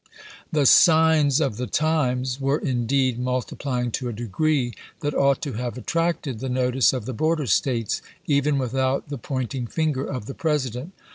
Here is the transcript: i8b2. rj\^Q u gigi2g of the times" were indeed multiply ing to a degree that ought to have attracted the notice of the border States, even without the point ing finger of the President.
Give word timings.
i8b2. 0.01 0.07
rj\^Q 0.07 0.13
u 0.15 0.61
gigi2g 0.61 1.41
of 1.41 1.57
the 1.57 1.67
times" 1.67 2.41
were 2.41 2.57
indeed 2.57 3.19
multiply 3.19 3.83
ing 3.83 3.91
to 3.91 4.09
a 4.09 4.13
degree 4.13 4.73
that 5.01 5.13
ought 5.13 5.43
to 5.43 5.53
have 5.53 5.77
attracted 5.77 6.39
the 6.39 6.49
notice 6.49 6.91
of 6.91 7.05
the 7.05 7.13
border 7.13 7.45
States, 7.45 8.01
even 8.25 8.57
without 8.57 9.09
the 9.09 9.19
point 9.19 9.53
ing 9.53 9.67
finger 9.67 10.03
of 10.03 10.25
the 10.25 10.33
President. 10.33 10.93